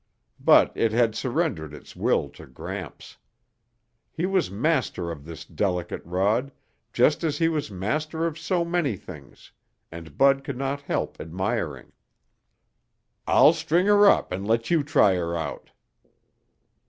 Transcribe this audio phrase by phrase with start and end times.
[0.39, 3.17] But it had surrendered its will to Gramps.
[4.11, 6.51] He was master of this delicate rod
[6.91, 9.51] just as he was master of so many things,
[9.91, 11.91] and Bud could not help admiring.
[13.27, 15.69] "I'll string her up and let you try her out."